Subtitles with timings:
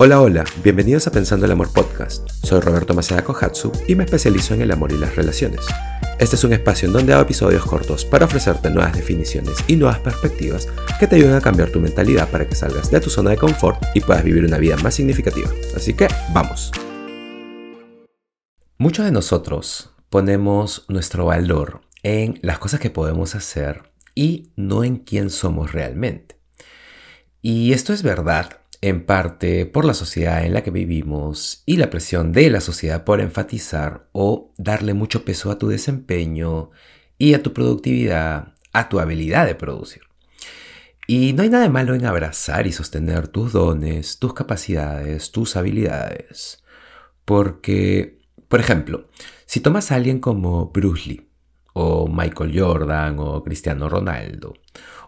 [0.00, 2.30] Hola, hola, bienvenidos a Pensando el Amor Podcast.
[2.44, 5.66] Soy Roberto Maceda Kohatsu y me especializo en el amor y las relaciones.
[6.20, 9.98] Este es un espacio en donde hago episodios cortos para ofrecerte nuevas definiciones y nuevas
[9.98, 10.68] perspectivas
[11.00, 13.82] que te ayuden a cambiar tu mentalidad para que salgas de tu zona de confort
[13.92, 15.50] y puedas vivir una vida más significativa.
[15.74, 16.70] Así que, vamos.
[18.78, 24.98] Muchos de nosotros ponemos nuestro valor en las cosas que podemos hacer y no en
[24.98, 26.38] quién somos realmente.
[27.42, 31.90] Y esto es verdad en parte por la sociedad en la que vivimos y la
[31.90, 36.70] presión de la sociedad por enfatizar o darle mucho peso a tu desempeño
[37.18, 40.02] y a tu productividad, a tu habilidad de producir.
[41.06, 45.56] Y no hay nada de malo en abrazar y sostener tus dones, tus capacidades, tus
[45.56, 46.62] habilidades.
[47.24, 49.08] Porque, por ejemplo,
[49.46, 51.30] si tomas a alguien como Bruce Lee,
[51.72, 54.54] o Michael Jordan, o Cristiano Ronaldo,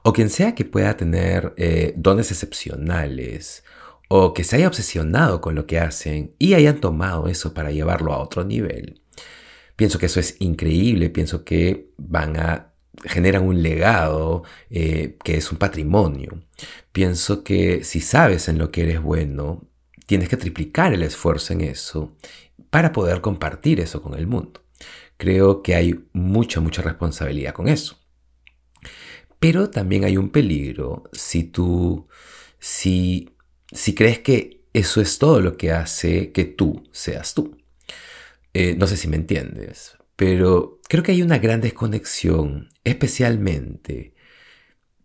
[0.02, 3.64] o quien sea que pueda tener eh, dones excepcionales,
[4.08, 8.12] o que se haya obsesionado con lo que hacen y hayan tomado eso para llevarlo
[8.12, 9.02] a otro nivel.
[9.76, 12.70] Pienso que eso es increíble, pienso que van a
[13.04, 16.42] generan un legado eh, que es un patrimonio.
[16.92, 19.64] Pienso que si sabes en lo que eres bueno,
[20.06, 22.16] tienes que triplicar el esfuerzo en eso
[22.70, 24.62] para poder compartir eso con el mundo.
[25.16, 27.99] Creo que hay mucha, mucha responsabilidad con eso.
[29.40, 32.06] Pero también hay un peligro si tú,
[32.58, 33.30] si,
[33.72, 37.56] si crees que eso es todo lo que hace que tú seas tú.
[38.52, 44.14] Eh, no sé si me entiendes, pero creo que hay una gran desconexión, especialmente.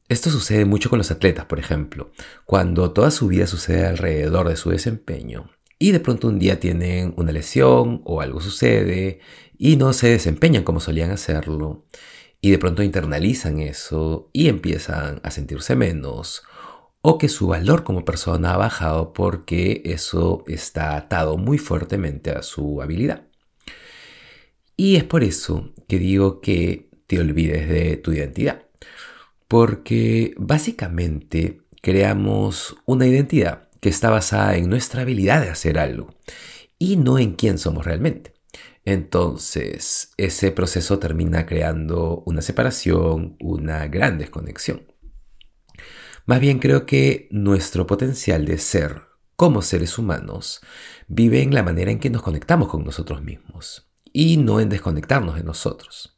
[0.09, 2.11] Esto sucede mucho con los atletas, por ejemplo,
[2.45, 5.49] cuando toda su vida sucede alrededor de su desempeño
[5.79, 9.19] y de pronto un día tienen una lesión o algo sucede
[9.57, 11.85] y no se desempeñan como solían hacerlo
[12.45, 16.43] y de pronto internalizan eso y empiezan a sentirse menos
[17.01, 22.43] o que su valor como persona ha bajado porque eso está atado muy fuertemente a
[22.43, 23.23] su habilidad.
[24.77, 28.61] Y es por eso que digo que te olvides de tu identidad.
[29.47, 36.13] Porque básicamente creamos una identidad que está basada en nuestra habilidad de hacer algo
[36.77, 38.34] y no en quién somos realmente.
[38.85, 44.83] Entonces, ese proceso termina creando una separación, una gran desconexión.
[46.27, 49.01] Más bien creo que nuestro potencial de ser
[49.35, 50.61] como seres humanos
[51.07, 55.35] vive en la manera en que nos conectamos con nosotros mismos y no en desconectarnos
[55.35, 56.17] de nosotros.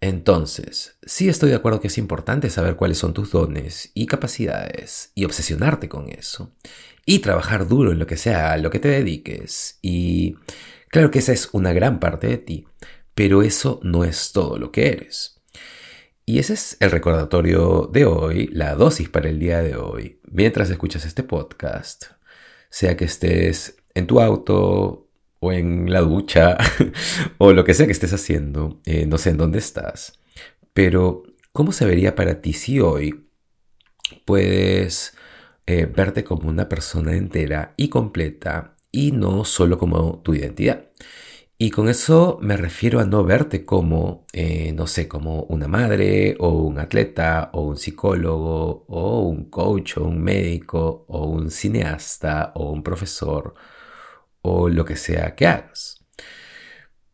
[0.00, 5.12] Entonces, sí estoy de acuerdo que es importante saber cuáles son tus dones y capacidades
[5.14, 6.56] y obsesionarte con eso
[7.06, 10.34] y trabajar duro en lo que sea, lo que te dediques y
[10.92, 12.68] Claro que esa es una gran parte de ti,
[13.14, 15.40] pero eso no es todo lo que eres.
[16.26, 20.68] Y ese es el recordatorio de hoy, la dosis para el día de hoy, mientras
[20.68, 22.04] escuchas este podcast,
[22.68, 25.08] sea que estés en tu auto
[25.40, 26.58] o en la ducha
[27.38, 30.20] o lo que sea que estés haciendo, eh, no sé en dónde estás,
[30.74, 31.22] pero
[31.54, 33.30] ¿cómo se vería para ti si hoy
[34.26, 35.16] puedes
[35.64, 40.86] eh, verte como una persona entera y completa y no solo como tu identidad.
[41.58, 46.36] Y con eso me refiero a no verte como, eh, no sé, como una madre
[46.40, 52.52] o un atleta o un psicólogo o un coach o un médico o un cineasta
[52.56, 53.54] o un profesor
[54.42, 56.04] o lo que sea que hagas.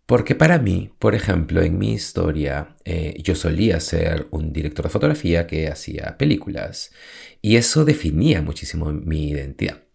[0.07, 4.91] Porque para mí, por ejemplo, en mi historia, eh, yo solía ser un director de
[4.91, 6.93] fotografía que hacía películas
[7.43, 9.88] y eso definía muchísimo mi identidad.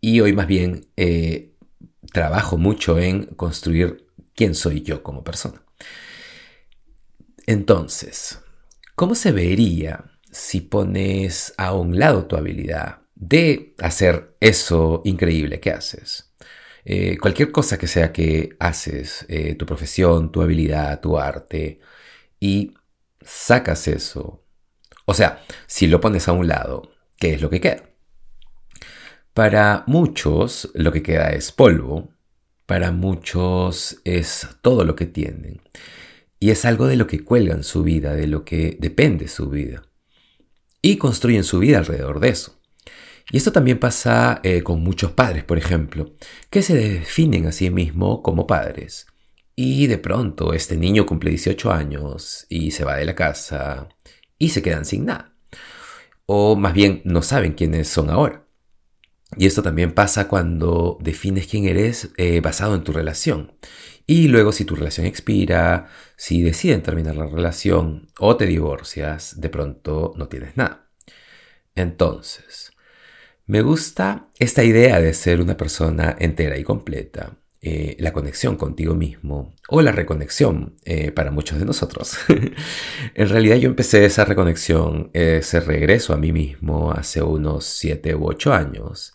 [0.00, 1.54] Y hoy más bien eh,
[2.12, 5.62] trabajo mucho en construir quién soy yo como persona.
[7.46, 8.40] Entonces,
[8.94, 15.70] ¿cómo se vería si pones a un lado tu habilidad de hacer eso increíble que
[15.70, 16.32] haces?
[16.84, 21.80] Eh, cualquier cosa que sea que haces, eh, tu profesión, tu habilidad, tu arte,
[22.40, 22.74] y
[23.20, 24.44] sacas eso.
[25.04, 27.89] O sea, si lo pones a un lado, ¿qué es lo que queda?
[29.34, 32.10] Para muchos lo que queda es polvo,
[32.66, 35.60] para muchos es todo lo que tienen.
[36.40, 39.82] Y es algo de lo que cuelgan su vida, de lo que depende su vida.
[40.82, 42.60] Y construyen su vida alrededor de eso.
[43.30, 46.14] Y esto también pasa eh, con muchos padres, por ejemplo,
[46.48, 49.06] que se definen a sí mismos como padres.
[49.54, 53.88] Y de pronto este niño cumple 18 años y se va de la casa
[54.38, 55.34] y se quedan sin nada.
[56.26, 58.46] O más bien no saben quiénes son ahora.
[59.36, 63.52] Y esto también pasa cuando defines quién eres eh, basado en tu relación.
[64.06, 69.48] Y luego si tu relación expira, si deciden terminar la relación o te divorcias, de
[69.48, 70.90] pronto no tienes nada.
[71.74, 72.72] Entonces,
[73.46, 78.94] Me gusta esta idea de ser una persona entera y completa, eh, la conexión contigo
[78.94, 82.16] mismo o la reconexión eh, para muchos de nosotros.
[83.14, 88.26] en realidad yo empecé esa reconexión, ese regreso a mí mismo hace unos 7 u
[88.28, 89.14] 8 años.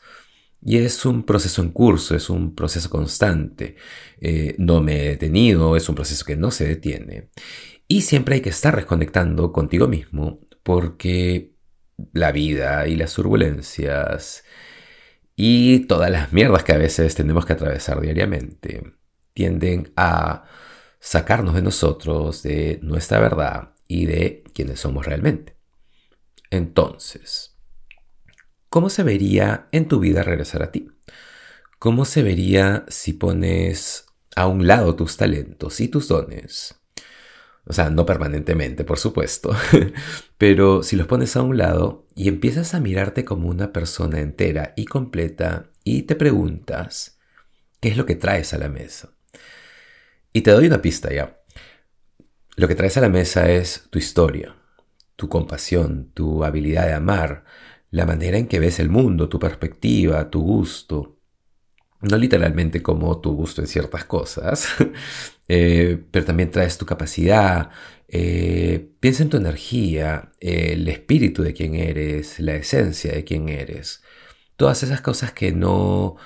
[0.66, 3.76] Y es un proceso en curso, es un proceso constante.
[4.20, 7.30] Eh, no me he detenido, es un proceso que no se detiene.
[7.88, 11.54] Y siempre hay que estar reconectando contigo mismo porque
[12.14, 14.44] la vida y las turbulencias
[15.36, 18.96] y todas las mierdas que a veces tenemos que atravesar diariamente
[19.34, 20.46] tienden a
[21.00, 25.58] sacarnos de nosotros, de nuestra verdad y de quienes somos realmente.
[26.50, 27.55] Entonces,
[28.70, 30.92] ¿cómo se vería en tu vida regresar a ti?
[31.80, 36.76] ¿Cómo se vería si pones a un lado tus talentos y tus dones
[37.68, 39.56] o sea, no permanentemente, por supuesto.
[40.38, 44.74] Pero si los pones a un lado y empiezas a mirarte como una persona entera
[44.76, 47.18] y completa y te preguntas,
[47.80, 49.10] ¿qué es lo que traes a la mesa?
[50.32, 51.42] Y te doy una pista ya.
[52.56, 54.56] Lo que traes a la mesa es tu historia,
[55.16, 57.46] tu compasión, tu habilidad de amar,
[57.96, 61.18] la manera en que ves el mundo, tu perspectiva, tu gusto,
[62.02, 64.68] no literalmente como tu gusto en ciertas cosas,
[65.48, 67.70] eh, pero también traes tu capacidad,
[68.10, 74.04] eh, piensa en tu energía, el espíritu de quién eres, la esencia de quién eres,
[74.58, 76.18] todas esas cosas que no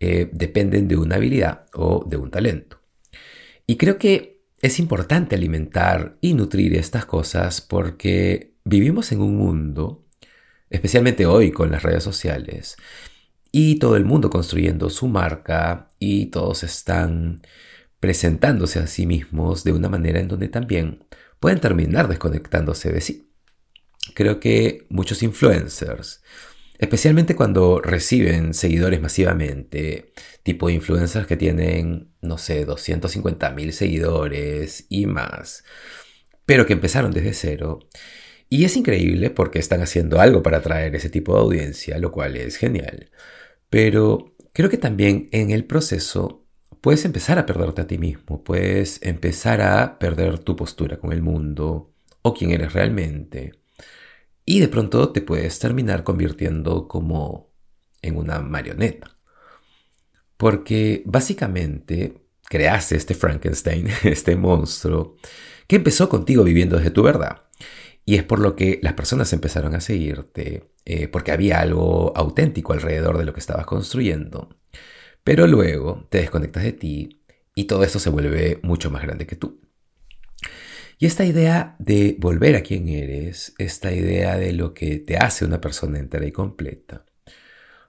[0.00, 2.80] eh, dependen de una habilidad o de un talento.
[3.66, 10.07] Y creo que es importante alimentar y nutrir estas cosas porque vivimos en un mundo,
[10.70, 12.76] especialmente hoy con las redes sociales,
[13.50, 17.40] y todo el mundo construyendo su marca y todos están
[18.00, 21.04] presentándose a sí mismos de una manera en donde también
[21.40, 23.32] pueden terminar desconectándose de sí.
[24.14, 26.22] Creo que muchos influencers,
[26.78, 30.12] especialmente cuando reciben seguidores masivamente,
[30.42, 35.64] tipo influencers que tienen, no sé, 250 mil seguidores y más,
[36.46, 37.80] pero que empezaron desde cero,
[38.48, 42.36] y es increíble porque están haciendo algo para atraer ese tipo de audiencia, lo cual
[42.36, 43.10] es genial.
[43.70, 46.46] Pero creo que también en el proceso
[46.80, 51.22] puedes empezar a perderte a ti mismo, puedes empezar a perder tu postura con el
[51.22, 51.92] mundo
[52.22, 53.52] o quién eres realmente.
[54.44, 57.52] Y de pronto te puedes terminar convirtiendo como
[58.00, 59.18] en una marioneta.
[60.38, 65.16] Porque básicamente creaste este Frankenstein, este monstruo,
[65.66, 67.47] que empezó contigo viviendo desde tu verdad.
[68.08, 72.72] Y es por lo que las personas empezaron a seguirte, eh, porque había algo auténtico
[72.72, 74.56] alrededor de lo que estabas construyendo.
[75.22, 77.20] Pero luego te desconectas de ti
[77.54, 79.60] y todo esto se vuelve mucho más grande que tú.
[80.98, 85.44] Y esta idea de volver a quien eres, esta idea de lo que te hace
[85.44, 87.04] una persona entera y completa,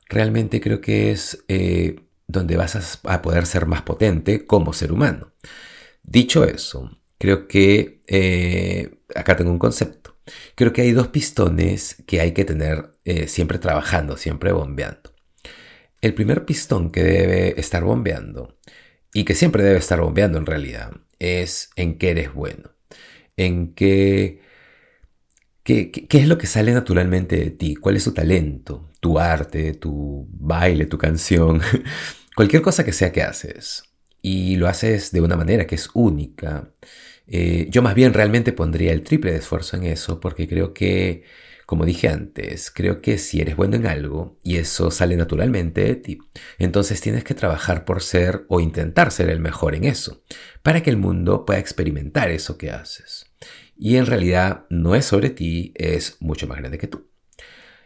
[0.09, 1.95] realmente creo que es eh,
[2.27, 5.31] donde vas a, poder ser más potente como ser humano.
[6.03, 10.09] Dicho eso, creo que eh, acá tengo un concepto
[10.55, 15.13] Creo que hay dos pistones que hay que tener eh, siempre trabajando, siempre bombeando.
[16.01, 18.57] El primer pistón que debe estar bombeando,
[19.13, 22.71] y que siempre debe estar bombeando en realidad, es en qué eres bueno,
[23.37, 24.41] en qué,
[25.63, 29.73] qué, qué es lo que sale naturalmente de ti, cuál es tu talento, tu arte,
[29.73, 31.61] tu baile, tu canción,
[32.35, 33.83] cualquier cosa que sea que haces.
[34.21, 36.73] Y lo haces de una manera que es única,
[37.31, 41.23] eh, yo más bien realmente pondría el triple de esfuerzo en eso porque creo que,
[41.65, 45.95] como dije antes, creo que si eres bueno en algo y eso sale naturalmente de
[45.95, 46.19] ti,
[46.57, 50.23] entonces tienes que trabajar por ser o intentar ser el mejor en eso,
[50.63, 53.27] para que el mundo pueda experimentar eso que haces.
[53.77, 57.09] Y en realidad no es sobre ti, es mucho más grande que tú.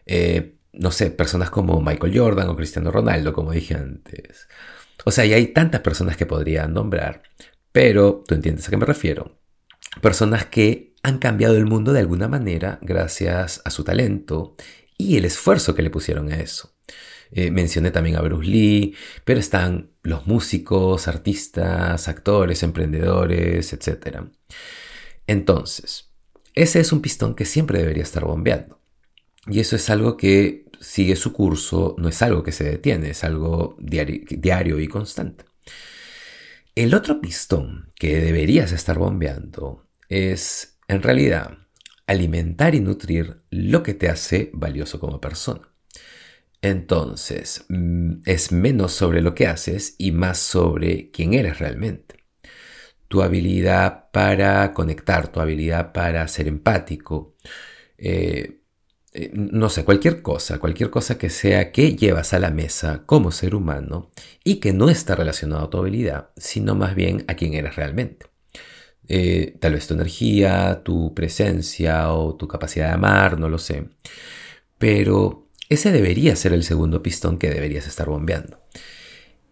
[0.06, 4.48] Eh, no sé, personas como Michael Jordan o Cristiano Ronaldo, como dije antes.
[5.06, 7.24] O sea, y hay tantas personas que podrían nombrar,
[7.74, 9.38] pero tú entiendes a qué me refiero.
[10.02, 14.56] Personas que han cambiado el mundo de alguna manera gracias a su talento
[14.98, 16.74] y el esfuerzo que le pusieron a eso.
[17.32, 24.20] Eh, mencioné también a Bruce Lee, pero están los músicos, artistas, actores, emprendedores, etc.
[25.26, 26.12] Entonces,
[26.54, 28.80] ese es un pistón que siempre debería estar bombeando.
[29.48, 33.24] Y eso es algo que sigue su curso, no es algo que se detiene, es
[33.24, 35.46] algo diario y constante.
[36.76, 41.60] El otro pistón que deberías estar bombeando es, en realidad,
[42.08, 45.70] alimentar y nutrir lo que te hace valioso como persona.
[46.64, 52.16] Entonces, mm, es menos sobre lo que haces y más sobre quién eres realmente.
[53.08, 57.36] Tu habilidad para conectar, tu habilidad para ser empático,
[57.98, 58.63] eh,
[59.16, 63.32] eh, no sé, cualquier cosa, cualquier cosa que sea que llevas a la mesa como
[63.32, 64.12] ser humano
[64.44, 68.26] y que no está relacionado a tu habilidad, sino más bien a quién eres realmente.
[69.08, 73.90] Eh, tal vez tu energía, tu presencia o tu capacidad de amar, no lo sé.
[74.80, 78.62] Pero ese debería ser el segundo pistón que deberías estar bombeando.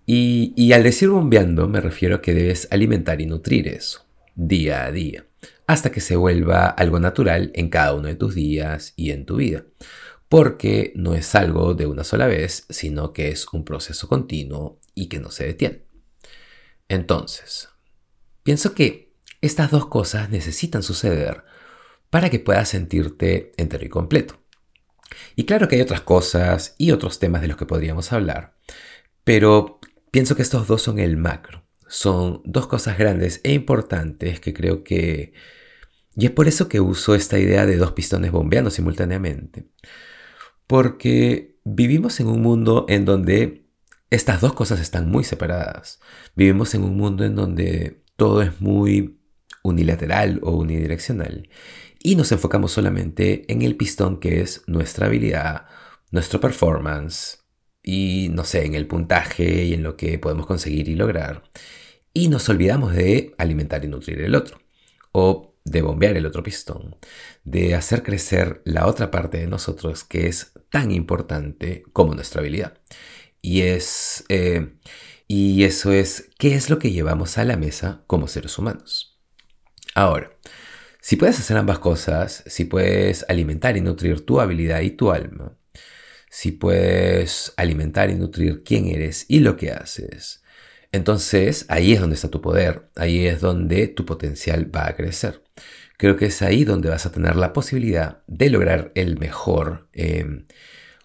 [0.07, 4.85] Y, y al decir bombeando me refiero a que debes alimentar y nutrir eso, día
[4.85, 5.25] a día
[5.71, 9.37] hasta que se vuelva algo natural en cada uno de tus días y en tu
[9.37, 9.63] vida.
[10.27, 15.07] Porque no es algo de una sola vez, sino que es un proceso continuo y
[15.07, 15.85] que no se detiene.
[16.89, 17.69] Entonces,
[18.43, 21.45] pienso que estas dos cosas necesitan suceder
[22.09, 24.41] para que puedas sentirte entero y completo.
[25.37, 28.57] Y claro que hay otras cosas y otros temas de los que podríamos hablar,
[29.23, 29.79] pero
[30.11, 31.63] pienso que estos dos son el macro.
[31.87, 35.33] Son dos cosas grandes e importantes que creo que
[36.15, 39.67] y es por eso que uso esta idea de dos pistones bombeando simultáneamente.
[40.67, 43.65] Porque vivimos en un mundo en donde
[44.09, 45.99] estas dos cosas están muy separadas.
[46.35, 49.19] Vivimos en un mundo en donde todo es muy
[49.63, 51.49] unilateral o unidireccional.
[52.03, 55.67] Y nos enfocamos solamente en el pistón que es nuestra habilidad,
[56.11, 57.39] nuestro performance
[57.83, 61.43] y no sé, en el puntaje y en lo que podemos conseguir y lograr.
[62.13, 64.59] Y nos olvidamos de alimentar y nutrir el otro.
[65.13, 66.95] O de bombear el otro pistón,
[67.43, 72.79] de hacer crecer la otra parte de nosotros que es tan importante como nuestra habilidad.
[73.41, 74.23] Y es...
[74.29, 74.75] Eh,
[75.33, 79.17] y eso es qué es lo que llevamos a la mesa como seres humanos.
[79.95, 80.37] Ahora,
[80.99, 85.57] si puedes hacer ambas cosas, si puedes alimentar y nutrir tu habilidad y tu alma,
[86.29, 90.43] si puedes alimentar y nutrir quién eres y lo que haces,
[90.91, 95.41] entonces ahí es donde está tu poder, ahí es donde tu potencial va a crecer.
[96.01, 100.47] Creo que es ahí donde vas a tener la posibilidad de lograr el mejor, em,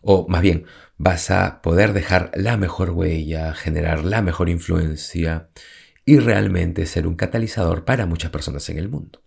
[0.00, 0.65] o más bien,
[0.97, 5.50] vas a poder dejar la mejor huella, generar la mejor influencia
[6.07, 9.23] y realmente ser un catalizador para muchas personas en el mundo.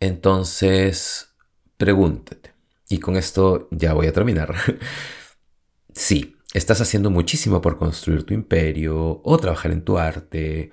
[0.00, 1.34] Entonces,
[1.76, 2.54] pregúntate,
[2.88, 4.54] y con esto ya voy a terminar.
[5.92, 10.72] sí, estás haciendo muchísimo por construir tu imperio o trabajar en tu arte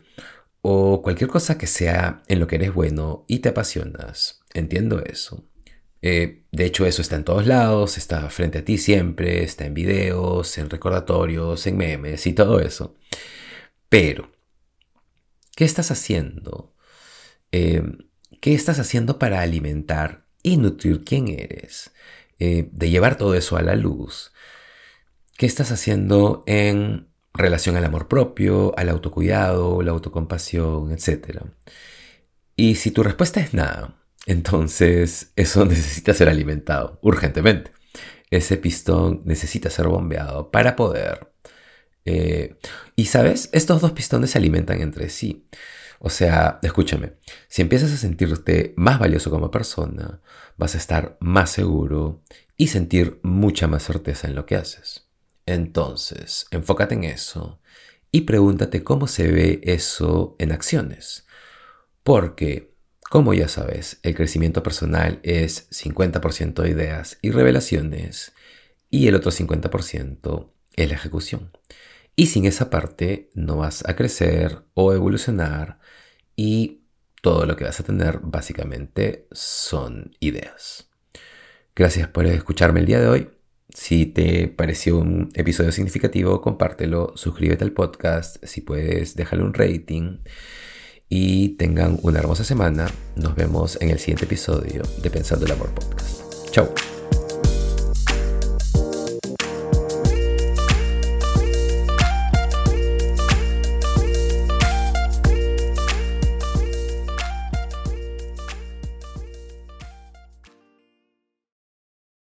[0.61, 4.41] o cualquier cosa que sea en lo que eres bueno y te apasionas.
[4.53, 5.47] Entiendo eso.
[6.01, 9.73] Eh, de hecho, eso está en todos lados, está frente a ti siempre, está en
[9.73, 12.95] videos, en recordatorios, en memes y todo eso.
[13.89, 14.31] Pero,
[15.55, 16.75] ¿qué estás haciendo?
[17.51, 17.83] Eh,
[18.41, 21.91] ¿Qué estás haciendo para alimentar y nutrir quién eres?
[22.39, 24.31] Eh, de llevar todo eso a la luz.
[25.37, 31.41] ¿Qué estás haciendo en relación al amor propio, al autocuidado, la autocompasión, etc.
[32.55, 33.95] Y si tu respuesta es nada,
[34.25, 37.71] entonces eso necesita ser alimentado urgentemente.
[38.29, 41.31] Ese pistón necesita ser bombeado para poder...
[42.05, 42.57] Eh,
[42.95, 45.47] y sabes, estos dos pistones se alimentan entre sí.
[45.99, 47.13] O sea, escúchame,
[47.47, 50.21] si empiezas a sentirte más valioso como persona,
[50.57, 52.23] vas a estar más seguro
[52.57, 55.10] y sentir mucha más certeza en lo que haces.
[55.45, 57.59] Entonces, enfócate en eso
[58.11, 61.25] y pregúntate cómo se ve eso en acciones.
[62.03, 62.75] Porque,
[63.09, 68.33] como ya sabes, el crecimiento personal es 50% de ideas y revelaciones
[68.89, 71.51] y el otro 50% es la ejecución.
[72.15, 75.79] Y sin esa parte no vas a crecer o evolucionar
[76.35, 76.81] y
[77.21, 80.89] todo lo que vas a tener básicamente son ideas.
[81.75, 83.40] Gracias por escucharme el día de hoy.
[83.73, 90.19] Si te pareció un episodio significativo, compártelo, suscríbete al podcast, si puedes, déjale un rating
[91.07, 92.87] y tengan una hermosa semana.
[93.15, 96.51] Nos vemos en el siguiente episodio de Pensando el Amor Podcast.
[96.51, 97.00] Chao.